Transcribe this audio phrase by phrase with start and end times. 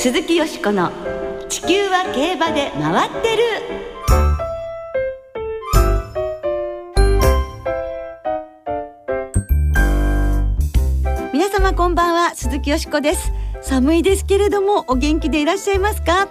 [0.00, 0.92] 鈴木よしこの
[1.50, 3.42] 「地球は競馬で回ってる」
[11.34, 13.32] 皆様こんばんは鈴木よしこです。
[13.60, 16.28] 寒いですけれどもお元気でいらっしゃいますか？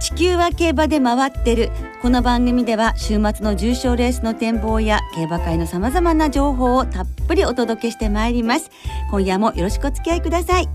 [0.00, 1.70] 地球は競馬で回ってる。
[2.02, 8.70] この番組では週末の重賞レースの展望や競馬界のさまざまな情報をたっぷりお届けしてまいります。
[9.10, 10.68] 今夜もよろしくお付き合いください。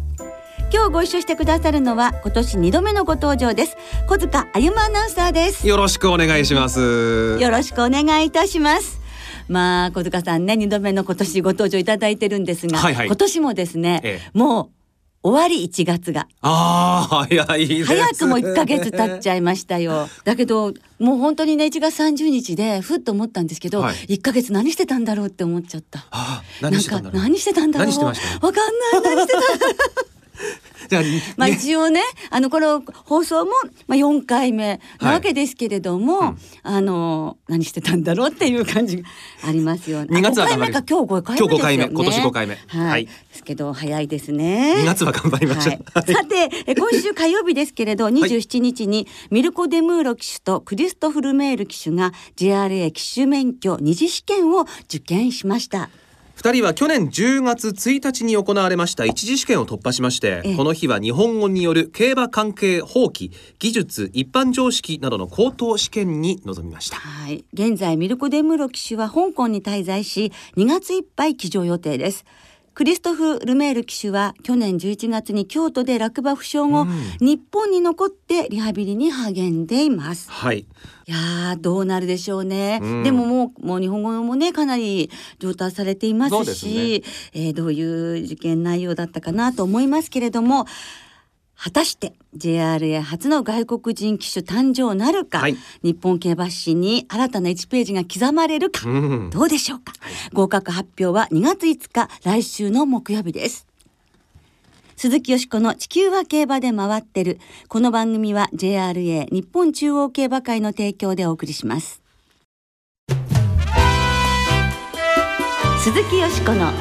[0.74, 3.78] 今日ご一緒してくださるのは今年2度目のご登場です
[4.08, 9.00] 小塚歩アナウンサーですよろしくお願いしますよろしくお願いいたします
[9.48, 14.72] まあ小塚さんね2度目の今年ご登場いただいてるんですが、はいはい、今年もですね、ええ、も
[15.24, 16.28] う終わり1月が。
[16.42, 20.10] ああ、早いです、早くも1ヶ月経っちゃいましたよ。
[20.26, 26.00] だけど、もう本当にね、1月30日で、ふっと思ったんですけど、はい、1ヶ月何してたんだろうって思っちゃった。
[26.00, 27.22] ああ、何してたんだろう。
[27.22, 27.88] 何してたんだろう。
[27.88, 28.46] 何してました？
[28.46, 29.16] わかんない。
[29.16, 30.13] 何してた
[31.38, 33.52] まあ一応ねあのこの放送も
[33.88, 39.04] まあ4回目なわけですけれども、はいうん、あの何してたんだろうっていう感じが
[39.46, 40.20] ありますよね。
[40.20, 42.58] 2月は頑張り今日5回目今日5回目今年5回目。
[42.68, 42.90] はい。
[42.90, 44.76] はい、ですけど早いですね。
[44.80, 45.76] 2月は頑張りましょう。
[45.94, 55.90] はい、さて今週火曜日ですけれど27日にミルコ・デムーロ騎手とクリストフルメール騎手が JRA 騎手免許二次試験を受験しました。
[56.44, 66.98] 2人は去年10月1日に行われました一次試験を突破しましてこの日は日本語による競馬関係法規技術一般常識などの高等試験に臨みました。
[66.98, 67.46] はい。
[67.54, 72.26] 現在ミルコ・デムロ騎手は香港に滞在し2月いっぱい騎乗予定です
[72.74, 80.32] クリストフ・ルメール騎手は去年11月に京都で落馬負傷後、うん、日本に残ってリハビリに励んでいます。
[80.32, 80.66] はい。
[81.06, 90.66] いやどうなるでしょうね、うん、でももうもう日本語もねかなり上達されていますし、ねえー、どういう受験内容だったかなと思いますけれども
[91.64, 103.66] 果たして JRA 初の外国人騎手誕生なるか、はい、日本競馬史に新たな1ページが刻まれるか、うん、どうでしょうか、はい、合格発表は2月5日来週の木曜日です。
[104.98, 107.40] 鈴木よしこの地球は競馬で回ってる。
[107.70, 112.02] この番組は JRA 日本中央競馬会の提供でお送りします。
[115.80, 116.74] 鈴木よしこの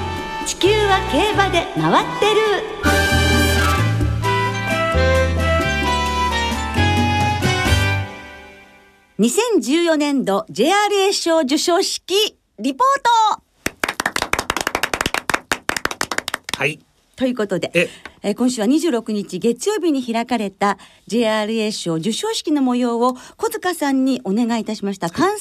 [0.44, 3.01] 地球は競馬で回ってる
[9.22, 13.42] 2014年度 JRA 賞受賞式リポート。
[16.58, 16.80] はい。
[17.14, 17.88] ということでえ。
[18.24, 25.08] え今週は26日月曜日に開かれた JRA 賞受賞式の模様を小塚さんにお願いいたしました。
[25.08, 25.36] 関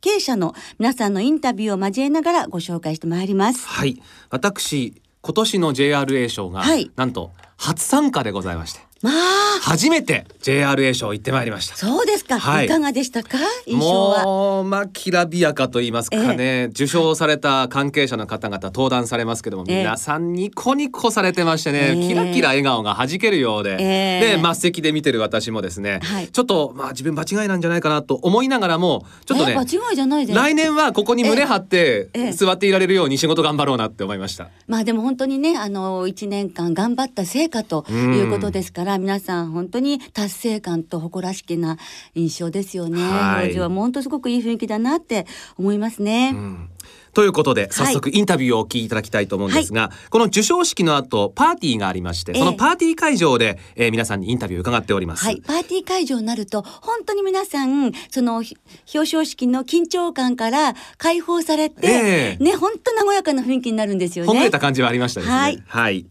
[0.00, 3.68] 係者の皆さんのインタビューを交えながらご紹介してまいります。
[3.68, 4.00] はい。
[4.30, 11.76] 私今年の JRA 賞が、はい、なんと初参加でございましてまあ初めて JRA 賞行ってまいりました。
[11.76, 13.38] そうですか、はい、いかがでしたか？
[13.66, 14.24] 印象は。
[14.24, 34.48] もうまあきらびやかと言いますかね、えー、受賞された関係者の方々登壇されますけども、えー、皆さんニコニコされてましてね、えー、キラキラ笑顔がはじけるようで、で末席で見てる私もですね、はい、ちょっとまあ自分間違いなんじゃないかなと思いながらもちょっとね、間違いじゃない来年はここに胸張って座っていられるように仕事頑張ろうなって思いました。
[34.66, 41.76] まあでも本当にねあの一年間頑張った成果ということですから、皆さん本当に達成感と誇らしげな
[42.14, 43.02] 印象ですよね。
[43.02, 45.26] 表情は本当すごくいい雰囲気だなって
[45.58, 46.30] 思いますね。
[46.34, 46.70] うん
[47.18, 55.24] ということで早速インタビューをお聞きいただきたいと思うんですが、はい、この授賞式の後パーティーがありまして、そのパーティー会場で、えー、皆さんにインタビューを伺っております。
[55.24, 58.54] はい、パーティー会場になると本当に皆さんその表
[59.00, 64.28] 彰式の緊張感から解放されて、えー、ね本当和やかな雰囲気になるんですよね。
[64.28, 65.36] ほぐれた感じはありましたですね。
[65.36, 66.06] はい、はい、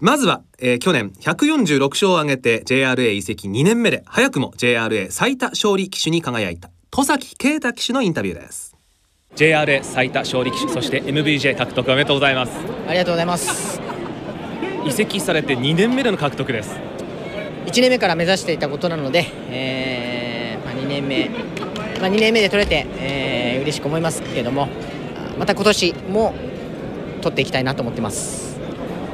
[0.00, 8.69] まずは、えー、去年146勝を挙げて JRA 移籍2年目で早くも JRA 最多勝利騎手に輝いた戸崎啓太騎手のインタビューです。
[9.36, 12.52] JRA 最多勝利騎手そして MVJ 獲得おめでとうございます。
[12.88, 13.80] ありがとうございます。
[14.84, 16.76] 移籍されて2年目での獲得です。
[17.66, 21.28] 1年目から目指していたことなので、えーまあ、2年目、
[22.00, 24.68] まあ、2年目で取れて、えー、嬉しく思いますけども
[25.38, 26.34] また今年も
[27.20, 28.58] 取っていきたいなと思ってます。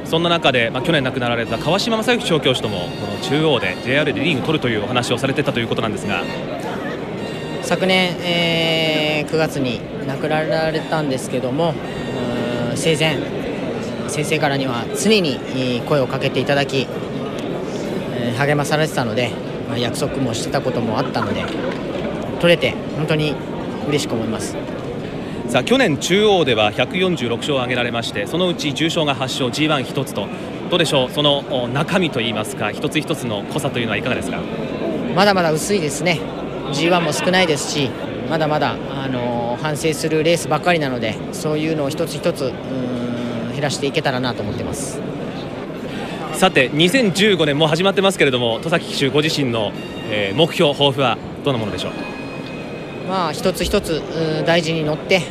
[0.03, 6.23] そんな中で、まあ、去年亡くなられた川島正幸調教師ともこの中央で JR でリーグ取るというお話をされてたということなんですが。
[7.61, 11.73] 昨年、えー、9月に亡くなられたんですけども
[12.75, 13.17] 生前
[14.07, 16.87] 先生からには常に声をかけていただき、
[18.21, 19.31] え励まされてたので、
[19.67, 21.43] まあ、約束もしてたこともあったので
[22.39, 23.35] 取れて本当に
[23.89, 24.55] 嬉しく思います。
[25.49, 30.27] さあ去年中央では146勝を挙げられましてそのうち重賞が8勝 G11 つと
[30.69, 34.41] どうでしょうその中身といいますか一つ一つの濃さというのはいかがですか？
[35.15, 36.19] まだまだ薄いですね
[36.73, 37.89] G1 も少ないですし
[38.29, 42.51] まだまだ、あの反省するレースばっかりなのでそういうのを一つ一つ
[43.53, 44.99] 減らしていけたらなと思ってます。
[46.33, 49.71] さて2015年も始まってますけれども戸崎騎手ご自身の、
[50.11, 51.91] えー、目標抱負はどんなものでしょう？
[53.09, 54.03] まあ一つ一つ
[54.45, 55.21] 大事に乗って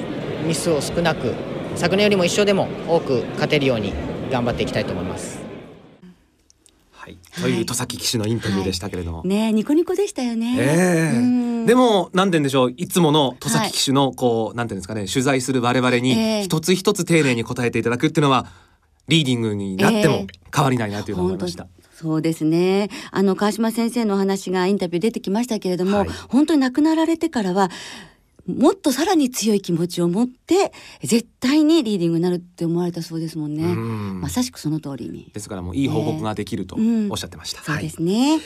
[0.45, 1.33] ミスを少なく
[1.77, 3.93] 昨年よりも一緒でも多く勝てるように
[4.33, 5.39] 頑張っていきたいと思います。
[6.91, 10.57] はい、という戸崎騎手のインタビューでしたけれども、はい、ねニコニコでしたよね。
[10.59, 11.21] えー、
[11.67, 18.47] でもなんて言うんでしょういつもの戸崎騎手のこう、はい、なんていうんですかね取材する我々に一つ一つ丁寧に答えていただくっていうのは、
[19.09, 21.65] リーディングになっても変わりないなというふうに思いました。
[21.65, 22.91] えーそうですね。
[23.11, 27.71] あの川島先生の話がインタビュー出てきましたけれども、はい、本当に亡くなられてからは
[28.47, 30.73] もっとさらに強い気持ちを持って
[31.03, 33.65] 絶対にリーディングになるって思われたそうですもんね。
[33.73, 35.31] んまさしくその通りに。
[35.33, 37.63] ですからもういい報告ができるとおっしゃってました。
[37.63, 38.41] えーうん、そうですね。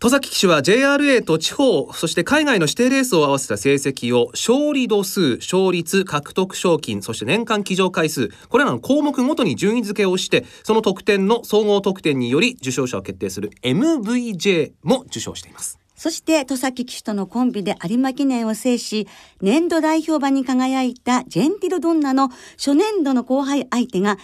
[0.00, 15.80] 戸崎騎手は JRA と地方そして海外の指定レースを合わせた成績を勝利度数勝率獲得賞金そして年間騎乗回数これらの項目ごとに順位付けをしてその得点の総合得点により受賞者を決定する MVJ も受賞しています。
[15.96, 19.08] そして戸崎騎手とのコンビで有馬記念を制し、
[19.42, 24.16] 年度代表馬に輝いたジェンティルドンナの初年度の後輩相手が、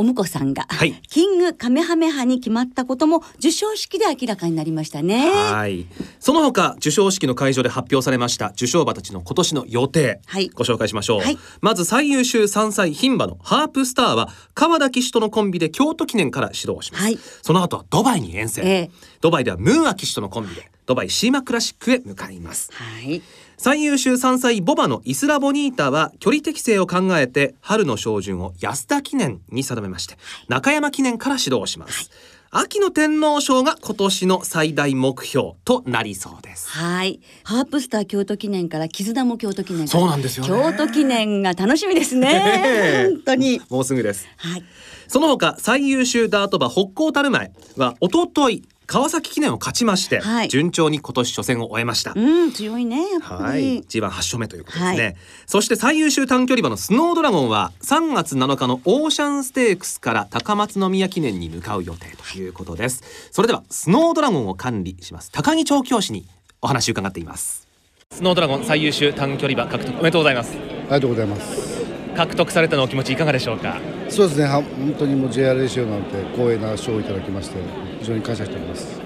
[0.00, 5.30] お婿さんが、はい、キングカメハメハに決まったことも授賞式で明らかになりましたね。
[5.30, 5.86] はい。
[6.18, 11.20] その他授賞式の会場で発表されました受賞馬たちの今年の予定、はい、ご紹介しましょう。
[11.20, 17.04] はい、まず最優秀3歳牝馬のハープスターは川田騎手とのコンビで京都記念から指導します。
[17.04, 18.62] はい、その後はドバイに遠征。
[18.62, 22.70] えー、ドバイではムーア騎手とのコンビでドバイシーマクラシックへ向かいます。
[22.72, 23.22] はい。
[23.62, 30.16] 最優秀3歳ボバのイスラボニータは距離適正を考えて春の照準を安田記念に定めまして
[30.48, 32.08] 中山記念から指導します。
[32.08, 36.68] はい秋の天皇賞が今年の最大目標となりそうです。
[36.70, 37.20] はい。
[37.44, 43.06] ハープスター京都記念から絆も京都記念そうなんですよ、ね、京都記念が楽しみですね。
[43.14, 43.62] 本当に。
[43.68, 44.26] もうすぐです。
[44.36, 44.64] はい。
[45.06, 52.12] その他最優秀ダート馬北高たる前は一昨日川崎記念を勝ちまして、はい、順調に今年初戦を終えました。
[52.16, 53.06] うん、強いね。
[53.22, 55.16] はい、G1 8勝目ということですね、はい、
[55.46, 63.04] そして最優秀短距離馬のスノードラゴンは3月7日のオーシャンステークスから高松宮記念に向かう予定ということです。
[63.30, 66.26] それではスノードラゴンを管理します高木調教師に
[66.60, 67.68] お話を伺っています。
[68.10, 70.50] スノードラゴン最優秀短距離馬獲得おめでとうございます。
[70.50, 71.80] ありがとうございます。
[72.16, 73.80] 獲得されたのお気持ちいかがでしょうか？
[74.08, 74.48] そうですね。
[74.48, 74.64] 本
[74.98, 77.58] 当にもう JR レシオなんて光栄な賞をいただきまして
[78.00, 79.00] 非常に感謝しております。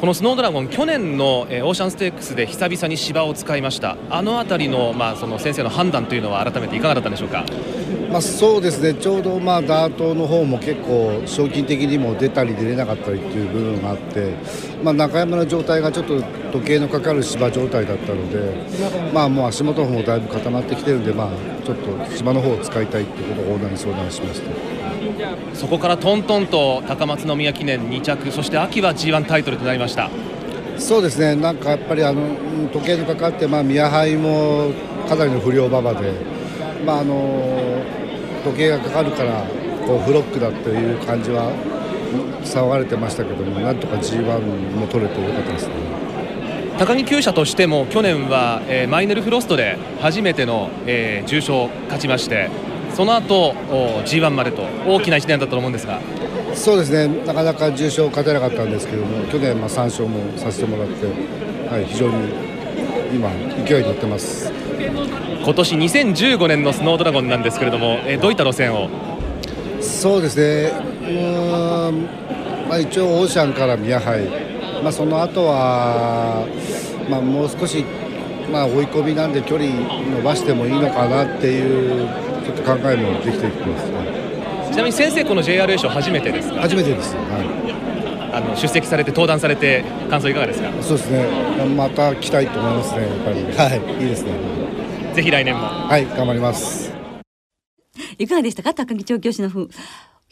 [0.00, 7.44] このスノードラゴン去年の、えー、オーシャンステークスで久々に芝を使いましたあの辺りの,、まあその先生の判断というのは改めていかがだったんでしょうか、
[8.08, 14.34] まあ、そうですねちょうど、まあ、ダートの方も結構賞金的にも出たり出れなかったりという部分があって、
[14.84, 16.22] まあ、中山の状態がちょっと
[16.52, 18.54] 時計のかかる芝状態だったので、
[19.12, 21.30] まあ、もう足元の方もだいぶ固まってきてるんで、まあ、
[21.64, 24.77] ちょっと芝の方を使いたいということをオーナーに相談しました。
[25.58, 30.08] そこからトントンと高松宮記念2着そして秋は G1 タイトルとなりました
[30.78, 34.70] そうですねなんかやっぱりあの時計のかかって、まあ、宮杯も
[35.08, 36.12] かなりの不良馬場で、
[36.86, 37.82] まあ、あの
[38.44, 39.42] 時計がかかるから
[39.84, 41.52] こうフロックだという感じは
[42.44, 45.74] 騒がれてましたけどもなんとか G1 も取れてよかったですね。
[46.78, 52.48] 高木厩舎としても去年は、えー、マイネルフロストで初めての、えー、重賞を勝ちまして
[52.98, 53.52] その後
[54.06, 56.00] G1 までと大きな1年だったと思うんですが。
[56.56, 57.06] そうですね。
[57.24, 61.06] なかなか重賞勝てなかったんですけども去年まあ3勝もさせてもらって、
[61.72, 62.28] はい、非常に
[63.14, 63.30] 今
[63.64, 64.50] 勢いに乗ってます。
[65.44, 68.88] 今年2015年のスノードラゴンなんですけれども、えどういった路線を？
[69.80, 70.72] そうですね。
[71.06, 72.08] うん、
[72.68, 74.26] まあ、一応オーシャンから宮杯、
[74.82, 76.44] まあ、その後は、
[77.08, 77.84] まあ、もう少し、
[78.50, 82.08] まあ、追い込みなんで距離伸ばしてもいいのかなっていう
[82.44, 86.60] ちょっと考えもできてきてます、ちなみに先生この JRA 賞初めてですか？
[86.60, 87.22] 初めてです、は
[88.30, 90.70] い、あの出席されて登壇されて感想いかがですか？
[90.82, 91.26] そうですね。
[91.76, 93.44] また来たいと思いますねやっぱり。
[93.44, 94.32] はいいいですね。
[95.14, 95.62] ぜひ来年も。
[95.62, 96.92] はい頑張ります。
[98.18, 98.72] いかがでしたか？
[98.74, 99.50] 高木調教師の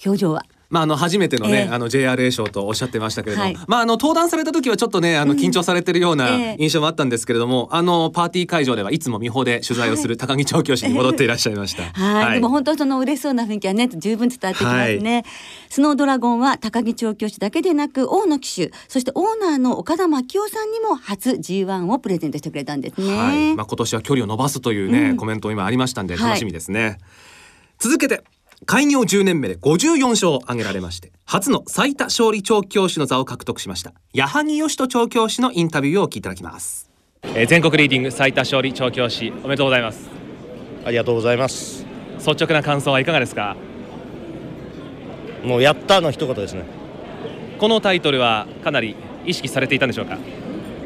[0.05, 11.85] 表情はまあ、あの初めてのね、えー、あの JRA 賞とおっしゃってましたけれども、はい、まああの登壇された時はちょっとねあの緊張されてるような印象もあったんですけれども、えー、あのパーティー会場ではいつも美穂で取材をする高木調教師に戻っていらっしゃいました。
[12.01, 15.15] はい、はい、でも本当その嬉しそうな雰囲気はね十分伝わってきますね。
[15.15, 15.25] はい、
[15.71, 23.17] スノードラゴンは高木調教師だけでなく大野騎手そしてオーナーの岡田真紀夫さんにも初 G1 をプレゼントしてくれたんですね。
[23.17, 26.99] はい、まあ今年は距離を伸ばすというね、うん、コメント今ありまししたんで楽しみですね。
[27.79, 28.23] 続けて
[28.65, 36.91] 開業10年目で54勝を挙げられまして初の最多勝利調教師の座を獲得しました矢作義人調教師のインタビューをお聞きいただきます。
[37.23, 40.09] えー、全国リーディング最多勝利調教師おめでとうございます。
[40.85, 41.85] ありがとうございます。
[42.19, 43.57] 率直な感想はいかがですか？
[45.45, 46.65] もうやったの一言ですね。
[47.59, 50.19] このタイトルはかなり意識されていたんでしょうか、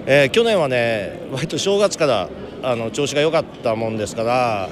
[0.07, 2.29] えー、去年はね割と正月から
[2.63, 4.69] あの調子が良かったもんですから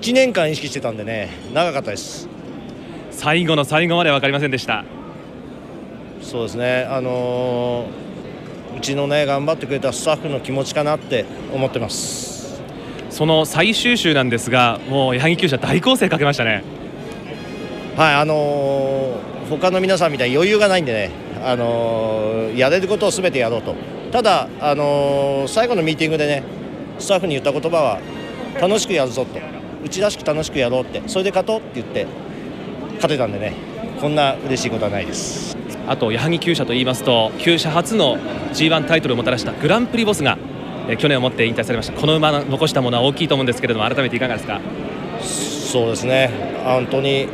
[0.00, 2.26] 1年間意識してたんでね長かったです。
[3.10, 4.82] 最後の最後まで分かりませんでした。
[6.22, 6.86] そうですね。
[6.88, 12.62] あのー、うちのね頑張ってくれたスタッフの気持ちかなって思ってます。
[13.10, 16.64] その最終週なんですがもう矢作厩舎大構成かけましたね。
[17.98, 21.10] はいあのー、他の皆さんみたいに余裕がないんでね
[21.44, 23.74] あのー、やれることをすべてやろうと。
[24.12, 26.42] ただあの最後のミーティングでね
[26.98, 28.00] スタッフに言った言葉は
[28.58, 32.06] 楽しくやるぞとうちらしく楽しくやろうってそれで勝とうって言って
[32.96, 33.54] 勝てたんでね
[34.00, 35.56] こんな嬉しいことはないです。
[35.88, 38.18] あと矢作厩舎といいますと厩舎初の
[38.52, 40.38] G1 タイトルをもたらしたグランプリボスが
[40.88, 41.98] え去年をもって引退されました。
[41.98, 44.60] この馬の残したものは大きいと思うんですけれども改めていかがですか？
[45.20, 46.30] そうですね。
[46.64, 47.28] 本当に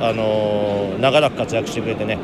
[0.00, 2.18] あの長らく活躍してくれてね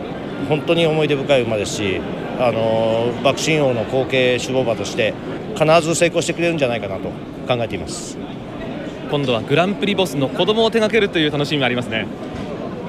[0.49, 2.01] 本当に思い出深い馬ですし
[2.39, 5.15] あの爆心王の後継守護馬として
[5.55, 7.11] 必ず成功してくれるんじゃないかなと
[7.47, 8.17] 考えています。
[9.11, 12.07] 今度はグランプリボスの子供を手掛けるという楽しみもありますね。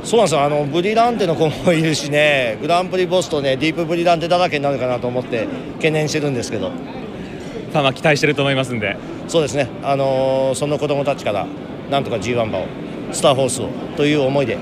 [0.03, 0.43] そうなんですよ。
[0.43, 2.57] あのブリランテの子もいるしね。
[2.61, 6.71] グランプリボスとねディープブリランテだらけになるかなと思って懸念してるんですけど。
[7.71, 8.97] ファンは期待してると思いますんで。
[9.27, 9.69] そうですね。
[9.81, 11.47] あのー、その子供たちから
[11.89, 12.65] なんとか G1 馬を
[13.13, 14.57] スターホースをという思いで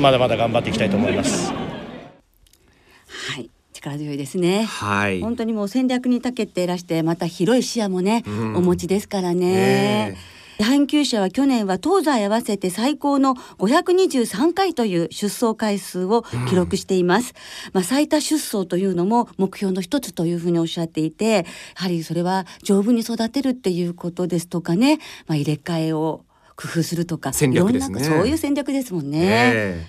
[0.00, 1.52] まだまだ頑張っていきたいと思います。
[1.52, 3.50] はい。
[3.72, 4.64] 力強いですね。
[4.64, 5.20] はい。
[5.20, 10.14] 本当にもう戦略に長けていらしてまた広い視野もね、うん、お持ちですからね。
[10.14, 10.16] え。
[10.32, 17.34] ー阪急車は去年は東西合わせて最高の523回という出走回数を記録しています。
[17.66, 21.44] うん、まあ最多出走というのも目標の一つというふうにおっしゃっていて、や
[21.76, 26.24] はりそれは丈夫に育てるっていうことですとかね、まあ入れ替えを
[26.56, 28.02] 工夫するとか、戦略ですね。
[28.02, 29.18] そういう戦略ですもんね。
[29.22, 29.86] え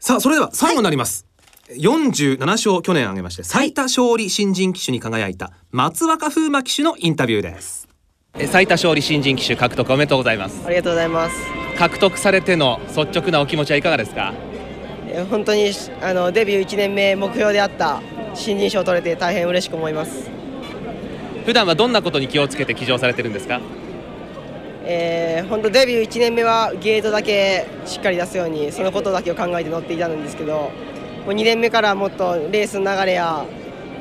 [0.00, 1.26] ー、さあそれでは最後になります。
[1.68, 7.77] はい、47勝去年挙げまして最多勝利新人騎手に輝いた松若風磨騎手のインタビューです。
[8.46, 10.62] 最多勝利新人騎手獲得おめでとうございます。
[10.64, 11.34] ありがとうございます。
[11.76, 14.32] 獲得されての率直なお気持ちはいかがですか？
[15.30, 15.70] 本当に
[16.02, 18.00] あのデビュー1年目目標であった
[18.34, 20.30] 新人賞を取れて大変嬉しく思います。
[21.44, 23.60] 普段はどんなことに気をつけて騎乗されてるんですか？
[24.90, 30.70] えー、本当デビュー1年目はゲートだけしっかり出すようにそのことだけを考えて乗っていたんですけども
[31.26, 33.44] う2年目からもっとレースの流れや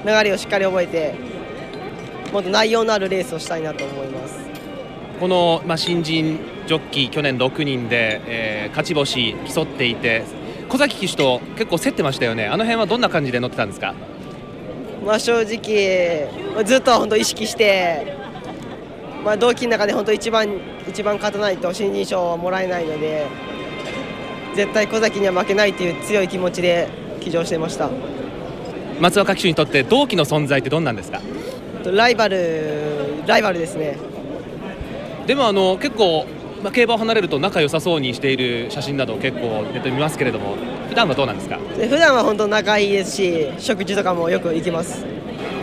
[0.06, 1.16] 流れをしっかり覚えて
[2.38, 4.38] もっと内容のあるレースをしたいなと思います。
[5.20, 10.24] この、まあ、新人ジョッキー去年6人で、えー、勝ち星競っていて
[10.70, 12.46] 小崎騎手と結構競ってましたよね。
[12.46, 13.96] あの辺はどんな感じで乗ってたんですか？
[15.04, 16.30] まあ正直
[16.64, 18.16] ずっと本当意識して、
[19.26, 20.48] まあ、同期の中で本当一番
[20.88, 23.26] 一番勝たないと新人賞はもらえないので
[24.54, 26.88] 絶対小崎には負けないという強い気持ちで
[27.20, 27.90] 騎乗してました。
[29.00, 31.20] 松若騎手にとって同期の存在ってどんなんですか？
[31.96, 33.98] ライバルライバルですね。
[35.26, 36.26] でもあの結構、
[36.64, 40.56] まあ、競馬を離れると仲良さそうにしている写真など結構ネット見ますけれども
[40.90, 41.60] 普段はどうなんですか？
[41.76, 45.06] 普段は本当仲いいですし食事とかもよく行きます。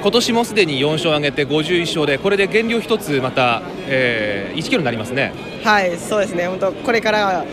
[0.02, 5.32] 今年もすでに4勝上げて51勝でこれで減量1つまた、えー、1キロになりますね。
[5.64, 6.46] はいそうですね。
[6.46, 7.44] 本当これから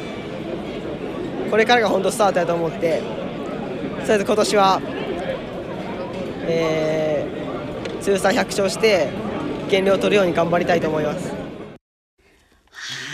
[1.49, 3.01] これからが本当スタートだと思って
[4.05, 4.81] それで今年は、
[6.47, 7.40] えー
[8.01, 9.09] 通算100勝して
[9.69, 11.31] 減量を取るように頑張りたいと思います。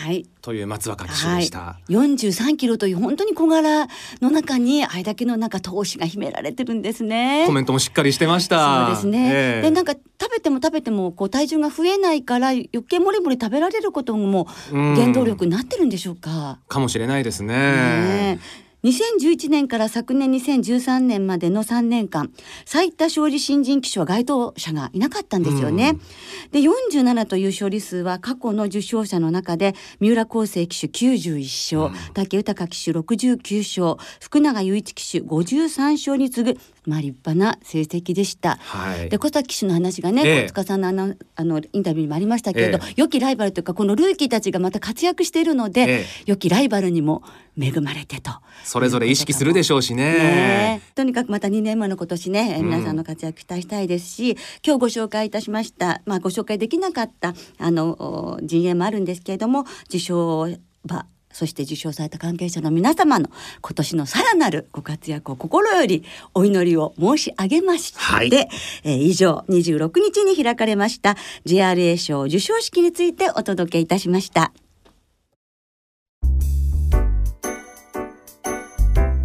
[0.06, 3.88] はい、という松若騎手でした、はい、43キロという本当に小柄
[4.22, 7.44] の中にあれだけのなんか闘志が秘められてるんですね。
[7.46, 8.86] コメントもしっかりしてました。
[8.86, 16.60] そうですね、えー、でなんか食べても食べてもこう体重が増えないから余計もりもり食べられることも原動力になってるんでしょうか？
[16.70, 17.53] かもしれないですね。
[17.53, 18.39] ね
[18.84, 22.31] 2011年から昨年2013年までの3年間
[22.65, 25.91] 最多勝利新人騎手は該当者がいなかったんですよね。
[25.91, 38.56] うん、で47という勝利数は過去の受賞者の中で三浦康生騎手91勝、うん、武豊騎手69勝福永雄一騎手53勝に次ぐまあ、立派な成績でした。
[38.62, 47.24] はい、で小崎騎手の話がね、え塚さんのあのあのインタビューにもありましたけれど、え、良きライバルというかこのルーキーたちがまた活躍しているので、良きライバルにも
[47.60, 48.32] 恵まれてと。
[48.63, 50.13] それぞれ意識するでしょうしね。
[50.13, 60.48] ねとにかくまた2年前の今年ね、皆さんの活躍期待したいですし、今日ご紹介いたしました、まあ、ご紹介できなかったあの陣営もあるんですけれども受賞
[60.86, 61.06] 馬
[61.38, 63.29] そして受賞された関係者の皆様の
[63.62, 66.03] 今年のさらなるご活躍を心より
[66.34, 71.15] お祈りを申し上げまして、はい、えー、以上26日に開かれました
[71.46, 74.51] JRA 賞授賞式についてお届けいたしました。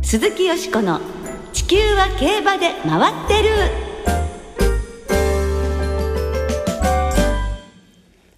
[0.02, 1.00] 鈴木よしこの
[1.54, 3.91] 地球は競馬で回ってる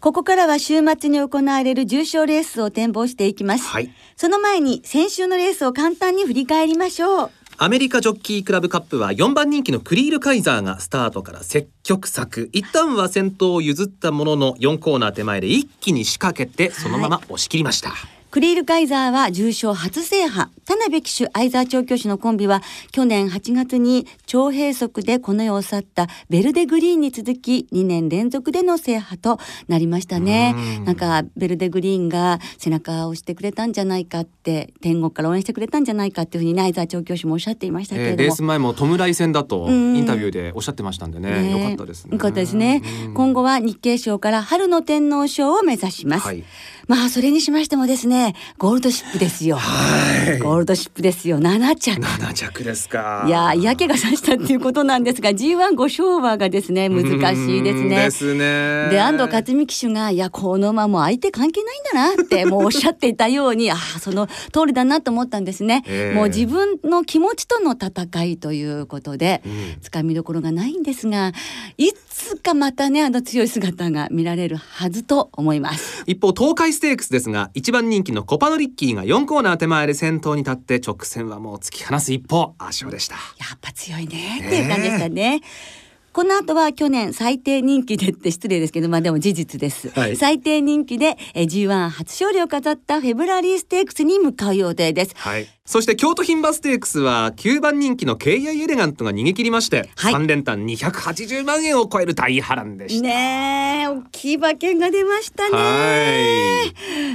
[0.04, 7.30] ここからは週末に行われる重賞レースを展望していきます、はい、その前に先週のレースを簡単に振り返りましょう。
[7.56, 20.50] アメリカジョッキークラブカップは4番人気のクリールカイザーがスタートから積極策一旦は先頭を譲ったものの4コーナー手前で一気に仕掛けてそのまま押し切りました、はいクリールカイザーは重賞初制覇。
[20.64, 29.38] 田辺騎手、相沢調教師のコンビは、去年8月に超閉塞でこの世を去ったベルデグリーンに続き、2年連続での制覇と
[29.68, 30.50] なりましたね。
[30.80, 38.20] んなんか、ベルデグリーンが背中を押してくれたんじゃないかって、天国から応援してくれたんじゃないかっていうふうに、ね、相沢調教師もおっしゃっていましたけれども。
[38.20, 42.14] えー、レース前も弔い戦だとインタビューでおっしゃってましたんでね、ねよかったですね。
[42.14, 42.82] よかったですね。
[43.14, 46.26] 今後は日経賞から春の天皇賞を目指します。
[46.26, 46.42] はい
[46.88, 51.38] まあそれにしましてもですねゴールドシップですよ、はい、ゴールドシップですよ。
[51.38, 52.00] 7着。
[52.00, 53.24] 7着ですか。
[53.26, 57.04] いや嫌気がさしたっていうことなんですが G1 ご勝馬がですね難
[57.36, 57.96] しいですね。
[57.96, 58.88] ですね。
[58.90, 69.42] で安藤克美騎手がいやこの馬も相手関係ないんだなってもうおっしゃっていたようにあその通りだなと思ったんですね、えー、もう自分の気持ちとの戦いということで、
[69.82, 71.32] つかみどころがないんですが
[71.76, 76.02] いつかまたねあの強い姿が見られるはずと思います。
[76.06, 83.14] 一方東海ステークスですが一番人気のコパノリッキーが4コーナー手前で先頭に立って直線はもう突き放す一方圧勝でした。
[83.14, 83.20] や
[83.54, 85.83] っぱ強いねっていう感じでしたね、えー
[86.14, 89.88] この後は去年最低人気でって失礼ですけど、まあでも事実です。
[89.90, 95.16] はい、最低人気でえ G1 初勝利を飾ったフェブラリーステークスに向かう予定です。
[95.16, 95.48] はい。
[95.64, 103.02] そして京都牝馬ステークスは9番人気の KI エレガントが逃げ切りまして、はい、3連単280万円を超える大波乱でした。
[103.02, 106.72] ねえ、大きい馬券が出ましたね。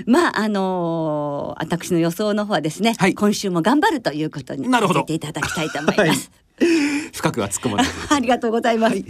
[0.08, 6.30] まああのー、私の予想の方はですね、はい、今週も頑張るということにさせていただきたいと思います。
[7.14, 9.06] 深くは突っ込まない ありがとうございます、はい、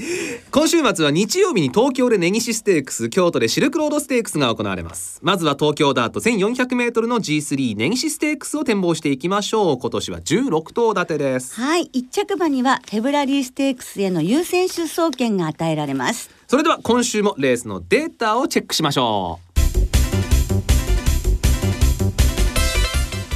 [0.52, 5.20] 今週末は日曜日に東京で根岸ステークス京都でシルクロードステークスが行われます。
[5.22, 9.78] まずは東京ダート1400メートルの G3 根岸ステークスを展望していきましょう。
[9.78, 11.56] 今年は16頭立てです。
[11.56, 11.90] はい。
[11.94, 16.30] 一着馬にはフェブラリーステークスへの優先出走権が与えられます。
[16.48, 19.50] それでは今週もレースのデータをチェックしましょう。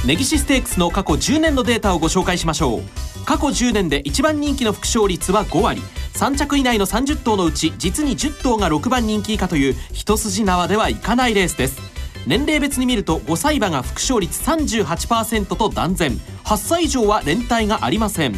[0.06, 5.82] 根岸ステークスの過去10年のデータをご紹介しましょう過去10年で一番人気の副勝率は5割。
[6.14, 11.80] 3着以内の30頭のうち実に10頭が6番人気以下という一筋縄ではいかないレースです。
[12.26, 16.12] 年齢別に見ると5歳馬が副勝率38%と断然。
[16.44, 18.34] 8歳以上は連帯がありません。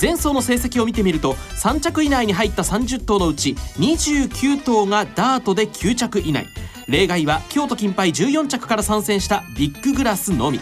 [0.00, 6.46] 前走の成績を見てみると3着以内に入った30頭のうち29頭がダートで9着以内。
[6.86, 10.60] 例外は京都金杯14着から参戦したビッググラスのみ。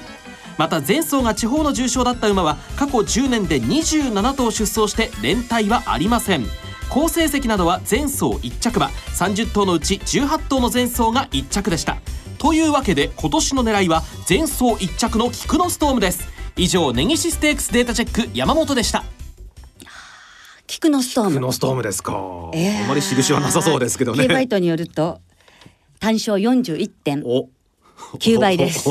[0.59, 6.45] また前走が地方の重賞だった馬は過去10年で27頭出走して連帯はありません。
[6.89, 8.89] 好成績などは前走1着馬。
[8.89, 11.97] 30頭のうち18頭の前走が1着でした。
[12.39, 16.29] というわけで今年の狙いは前走1着の菊のストームです。
[16.57, 19.05] 以上根岸ステークスデータチェック山本でした。
[20.67, 21.31] 菊のストーム。
[21.31, 22.13] 菊のストームですか、
[22.53, 24.29] えー、あまり印はなさそうですけどね。
[24.29, 25.21] バイトによると
[26.01, 27.23] 単勝41点。
[27.25, 27.49] お
[28.19, 28.89] 9倍です。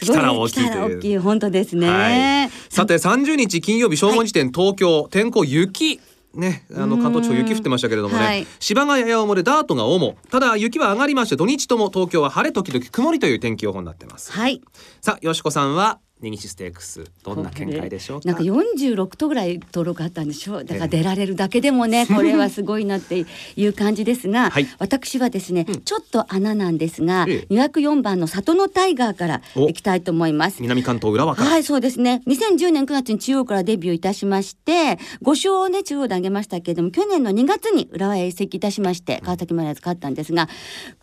[0.00, 6.00] 来たら大きい大きい本当ですね、はい、さて30日金曜日正午時点、東京天候雪。
[6.32, 14.30] ね、あの関東地方雪降ってましたけれどもね、はい、芝がやや重でダートが重ただ雪は上がりまして土日とも東京は晴れ時々曇りという天気予報になってます。
[14.30, 14.62] はい。
[15.00, 20.64] さあよしこさんは根岸ステークスどんな見解でしょうなんか46頭ぐらい登録あったんでしょう。
[20.64, 23.24] だから出られるだけでもね、これはすごいなって
[23.56, 30.60] いう感じですが、はい、私はですね、うん、ちょっと穴なんですが、ええ、204番の里のタイガーからいきたいと思います。
[30.60, 32.22] 南関東浦和はいそうですね。
[32.26, 40.48] 2010年9月に中央からデビューいたしまして5勝をね中央で挙げましたけれども去年の2月に浦和へ移籍いたしまして川崎マリアーズ勝ったんですが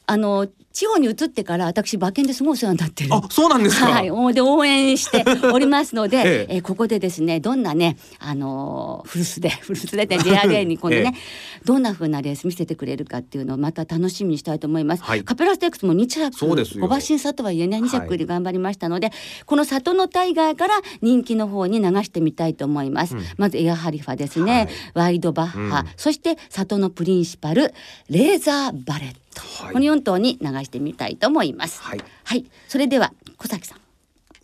[0.05, 3.09] あの地方に移ってから私馬券ですごいお世話になってる。
[3.11, 3.87] あそうなんですか。
[3.87, 4.33] はい。
[4.35, 6.55] で応援しておりますので、 ええ。
[6.57, 19.15] えー、ここでですねどんなねあのー、古巣で古巣でね JRA にこのね、え、どんな風なレース見せてくれるかっていうのをまた楽しみにしたいと思います、はい、カペラステックスも2着小馬審査とはいえね2着で頑張りましたので、はい、
[19.47, 27.73] この里のタイガーから人気の方に流してみたいと思います、うん、まずエアハリファですね、はい、ワイドバッハ、うん、そして里のプリンシパル
[28.09, 31.81] レーザーバレットはい、この4頭に流してみたいと思います。
[31.81, 33.77] はい、はい、それでは小崎さん。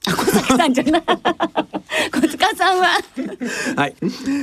[0.05, 1.03] あ小崎さんじゃない。
[2.11, 2.87] 小塚さんは。
[3.75, 3.95] はい、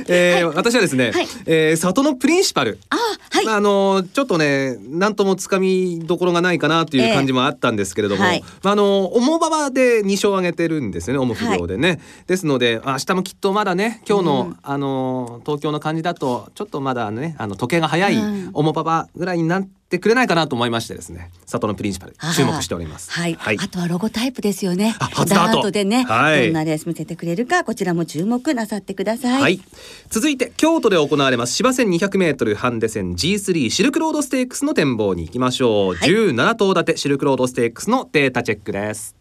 [0.07, 2.79] えー、はい、私はですね、はい、えー、里のプリンシパル。
[2.89, 2.95] あ
[3.29, 3.47] はい。
[3.47, 18.17] あのちょっとね何ともつかみどころがないかなという感じもあったんですけれども、えーはい、あの重馬場で2勝上げてるんですよね重不良でね、はい、ですので明日もきっとまだね今日の、うん、あの東京の感じだとちょっとまだねあの時計が早い
[18.53, 23.11] 重馬場ぐらいになってってくれないかなと思いましてですね里のプリンシパル注目しております。
[23.11, 24.95] はい、はい、あとはロゴタイプですよね。
[24.97, 29.61] 初ダートでね、はい、どんなレース見せてくれるかこちらも注目なさってください、はい、
[30.09, 39.20] 続いて京都で行われます芝線 200m ハンデ戦 G3 シルクロードステークスの展望に行きましょう、はい、17頭立てシルクロードステークスのデータチェックです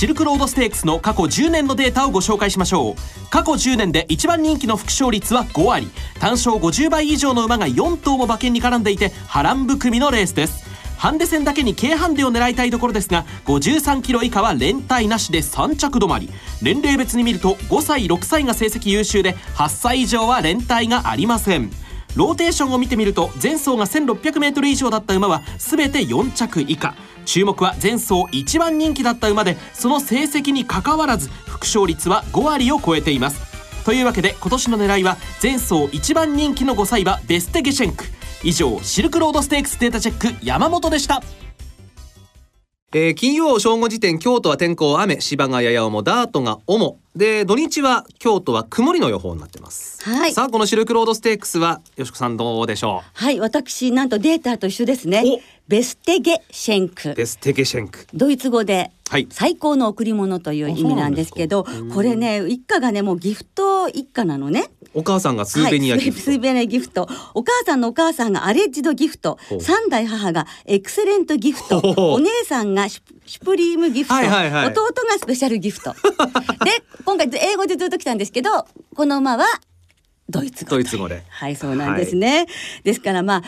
[0.00, 2.94] シルクロードステークスの過去10年のデータをご紹介しましょう。
[3.28, 5.90] 過去10年で一番人気の副勝率は5割。
[6.18, 10.64] 単勝50倍以上の馬が4頭も馬券に絡んでいて波乱含みのレースです。
[10.96, 16.30] ハンデ戦だけに軽ハンデを狙いたいところですが53キロ以下は連帯なしで3着止まり。
[16.62, 21.70] 年齢別に見ると5歳6歳が成績優秀で8歳以上は連帯がありません。
[22.16, 26.94] ローテーションを見てみると前走が 1600m 以上だった馬は全て4着以下。
[27.24, 33.40] 注目は前走一番人気だった馬でその成績にかかわらず副勝率は5割を超えています。
[33.84, 38.04] というわけで今年の狙いは前走一番人気の5歳馬ベステゲシェンク。
[38.42, 41.22] 以上シルクロードステークスデータチェック山本でした。
[42.92, 45.20] えー、金曜正午時点京都は天候雨。
[45.20, 46.98] 芝がやや重ダートが重。
[47.14, 50.02] で土日は京都は曇りの予報になってます。
[50.04, 50.32] はい。
[50.32, 53.24] さあこのシルクロードステークスはよしこさんどうでしょう？
[53.24, 55.22] はい私なんとデータと一緒ですね
[55.70, 57.14] ベステゲシェンク。
[57.14, 58.04] ベステゲシェンク。
[58.12, 58.90] ドイツ語で
[59.30, 64.64] 最高の贈り物という意味なんですけど、これね一家がねもうギフト一家なのね。
[64.94, 67.08] お母さんがスーベニアギフト、はい、スーベニアギフト。
[67.34, 69.38] お母さんのお母さんがアレッジドギフト。
[69.60, 71.78] 三代母がエクセレントギフト。
[72.14, 75.94] お姉さんがシュプリームギフト、はいはいはい、弟がスペシャルギフト。
[76.66, 79.44] で今回英語でずっと来たんですけどこの馬は
[80.28, 80.70] ドイツ語。
[80.72, 81.22] ドイツ語で。
[81.28, 82.46] はいそうなんですね、はい、
[82.82, 83.42] ですからまあ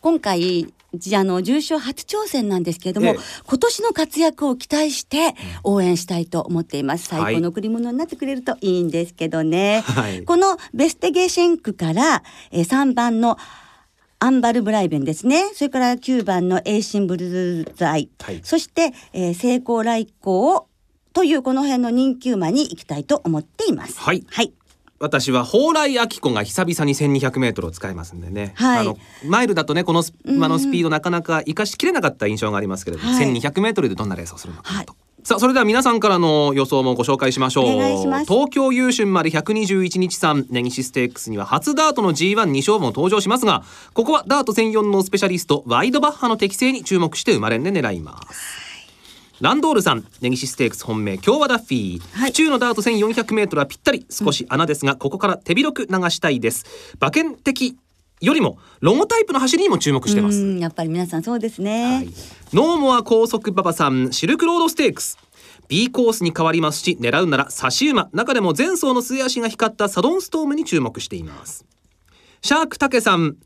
[0.00, 0.72] 今回
[1.16, 7.08] あの重賞初挑戦なんですけれども、ええ、今年の活躍を期待して応援したいと思っています。
[7.08, 9.82] 最高の贈り物になってくれるといいんですけどね。
[9.86, 13.38] はい、このベステゲーシェンクからえ3番の
[14.18, 15.50] アンバルブライベンですね。
[15.54, 18.08] それから9番のエイシンブルズザイ。
[18.22, 20.68] はい、そして、えー、セイコーライコウ
[21.12, 23.98] というこの辺の人気馬に行きたいと思っています。
[23.98, 24.24] はい。
[24.28, 24.52] はい
[24.98, 34.74] 私は蓬莱明子が久々に1200メートルを使いますんでね、はい、あのマイルだとねこの馬のスピードなかなか生かしきれなかった印象がありますけれども、はい、1200メートルでどんなレースをするのかと。
[34.74, 34.86] はい。
[35.26, 37.64] さあそれでは皆さんからの予想もご紹介しましょう。
[38.26, 48.65] 東京優春まで121日産根岸ステークスには初ダートの G12 勝負も登場しますがここはダート専用のスペシャリストワイドバッハの適性に注目して生まれんで狙います
[49.40, 56.64] ランドールさん根岸ステークス本命京和ダッフィー、はい、府中のダート 1400m はぴったり少し穴ですが、うん、ここから手広く流したいです。
[57.00, 57.76] 馬券的
[58.22, 60.42] よりもロゴタイプの走りにも注目してます。
[60.56, 62.08] やっぱり皆さんそうですね、はい、
[62.54, 65.18] ノーモア高速馬場さんシルクロードステークス。
[65.68, 68.08] B コースに変わりますし狙うなら差し馬。
[68.12, 71.66] 中でも前走の末足が光ったサドンストームに注目しています。
[72.40, 73.36] シャークタケさん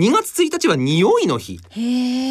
[0.00, 1.58] 2月1日は匂いの日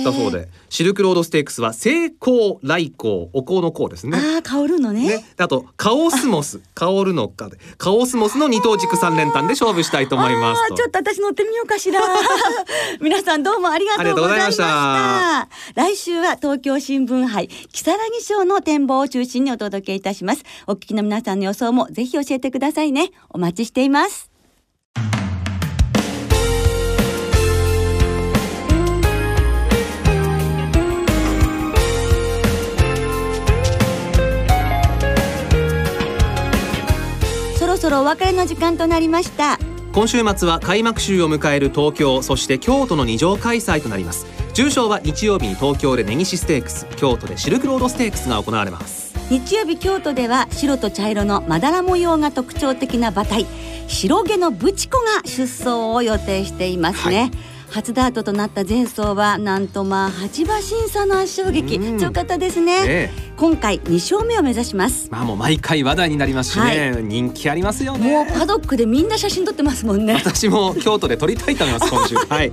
[0.03, 0.49] だそうで。
[0.69, 4.17] シルクロードステークスは成功来光お香の香ですね。
[4.17, 6.61] あ香るのね、ね、あとカオスモス。
[6.73, 7.57] 香るのかで。
[7.77, 12.01] カオスモスの二等軸三連単で勝負したいと思いますちょっと私乗ってみようかしら。
[13.01, 15.47] 皆さんどうもありがとうございました。
[15.75, 20.43] 来週は東京新聞杯木更木賞の展望を中心にお届けいたします。
[20.65, 23.11] お聞きの皆さんの予想もぜひ教えてくださいね。
[23.29, 24.28] お待ちしています
[37.79, 39.57] そろお別れの時間となりました。
[39.93, 44.25] 今週末は開幕週を迎える東京そして京都の二乗開催となります。
[44.53, 49.15] 重賞は日曜日に東京で根岸ステークス京都でシルクロードステークスが行われます。
[49.29, 53.45] 日曜日京都では白と茶色のまだら模様が特徴的な馬体
[53.87, 57.31] 白毛のブチコが出走を予定していますね、はい。
[57.71, 65.09] 初ダートとなった前走はなんとまあ8馬審査の圧勝劇強かったですね、ね、今回2勝目を目指します。
[65.09, 68.11] まあもう毎回話題になりますしね、はい、人気ありますよね。
[68.11, 70.15] もうパドックでみんな写真撮ってますもんね。
[70.15, 72.15] 私も京都で撮りたいと思います今週。
[72.27, 72.51] はい。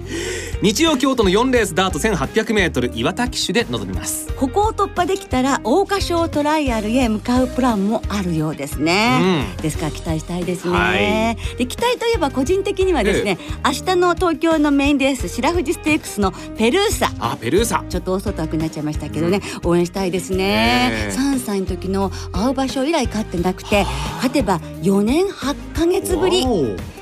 [0.62, 4.27] 日曜京都の4レースダート 1800m 岩田騎手で臨みます。
[4.37, 17.11] ここを突破できたら桜花賞トライアルへ向かうプランもあるようですね、うん、ですから期待したいですね、はい、で期待といえば個人的にはですね、ええ、明日の東京のメインレース白富士ステークスのペルーサ。
[17.18, 17.83] あペルーサ。
[17.88, 23.84] ちょっと遅くなっちゃいましたけどね、うん、応援したいですね、えー、3歳の時の会う場所以来勝ってなくて
[24.16, 26.46] 勝てば4年8か月ぶり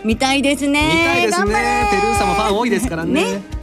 [0.04, 1.26] みたいですね。
[1.26, 1.88] ですね。
[1.90, 3.34] ペルーサもファン多いですからね。
[3.36, 3.54] ね。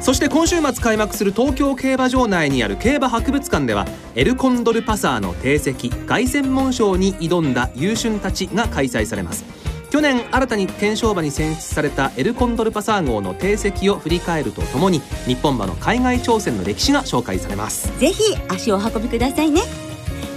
[0.00, 9.55] そして今週末開幕する東京競馬場内にある競馬博物館ではエルコンドルパサーの定石凱旋門賞に挑んだ優秀たちが開催されます
[9.90, 17.96] 去年新たに検証馬に選出されたエルコンドルパサー号の定石を振り返るとともに日本馬の海外挑戦の歴史が紹介されます。
[17.98, 19.62] ぜひ足を運びくださいね。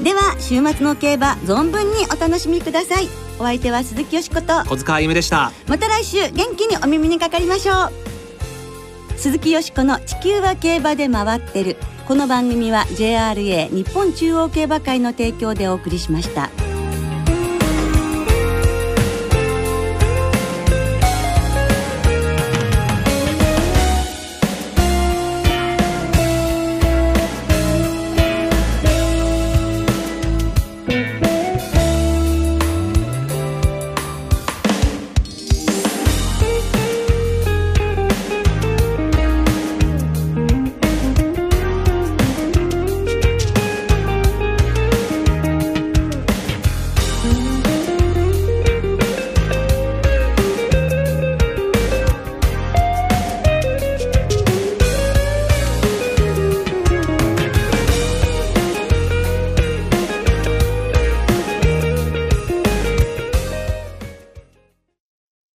[0.04, 3.08] では週末の競馬存分にお楽しみください。
[3.40, 5.52] お相手は鈴木よしこと小塚あゆむでした。
[5.68, 7.92] また来週元気にお耳にかかりましょう。
[9.18, 11.76] 鈴木よしこの地球は競馬で回ってる。
[12.08, 16.50] この番組は JRA 日本中央競馬会の提供でお送りしました。